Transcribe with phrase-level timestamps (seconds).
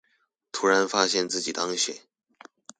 [0.51, 1.99] 突然發現自己當選